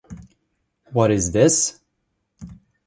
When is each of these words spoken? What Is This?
What 0.93 1.11
Is 1.11 1.29
This? 1.31 1.79